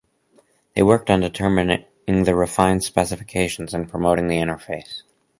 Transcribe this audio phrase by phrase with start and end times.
[0.73, 5.03] They worked on determining the refined specifications and promoting the interface.